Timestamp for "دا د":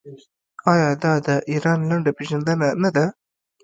1.03-1.29